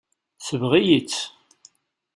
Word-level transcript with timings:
Tesbeɣ-iyi-tt. 0.37 1.21